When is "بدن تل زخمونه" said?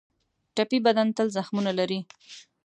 0.85-1.71